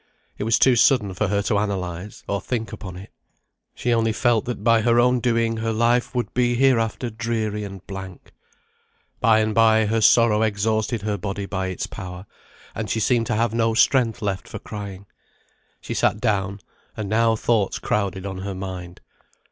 It 0.39 0.45
was 0.45 0.57
too 0.57 0.75
sudden 0.75 1.13
for 1.13 1.27
her 1.27 1.43
to 1.43 1.57
analyse, 1.59 2.23
or 2.27 2.41
think 2.41 2.73
upon 2.73 2.95
it. 2.97 3.11
She 3.75 3.93
only 3.93 4.11
felt 4.13 4.45
that 4.45 4.63
by 4.63 4.81
her 4.81 4.99
own 4.99 5.19
doing 5.19 5.57
her 5.57 5.71
life 5.71 6.15
would 6.15 6.33
be 6.33 6.55
hereafter 6.55 7.11
dreary 7.11 7.63
and 7.63 7.85
blank. 7.85 8.31
By 9.19 9.41
and 9.41 9.53
bye 9.53 9.85
her 9.85 10.01
sorrow 10.01 10.41
exhausted 10.41 11.03
her 11.03 11.19
body 11.19 11.45
by 11.45 11.67
its 11.67 11.85
power, 11.85 12.25
and 12.73 12.89
she 12.89 12.99
seemed 12.99 13.27
to 13.27 13.35
have 13.35 13.53
no 13.53 13.75
strength 13.75 14.23
left 14.23 14.47
for 14.47 14.57
crying. 14.57 15.05
She 15.81 15.93
sat 15.93 16.19
down; 16.19 16.61
and 16.97 17.07
now 17.07 17.35
thoughts 17.35 17.77
crowded 17.77 18.25
on 18.25 18.39
her 18.39 18.55
mind. 18.55 19.01